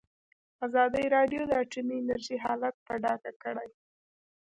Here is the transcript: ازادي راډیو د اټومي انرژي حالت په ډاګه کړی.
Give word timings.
ازادي 0.67 1.05
راډیو 1.15 1.41
د 1.47 1.51
اټومي 1.63 1.95
انرژي 1.99 2.37
حالت 2.45 2.75
په 2.85 2.93
ډاګه 3.03 3.31
کړی. 3.43 3.69